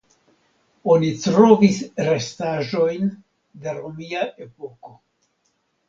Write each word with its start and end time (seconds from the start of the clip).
Oni 0.93 1.09
trovis 1.25 1.77
restaĵojn 2.09 3.07
de 3.69 3.79
romia 3.79 4.29
epoko. 4.49 4.99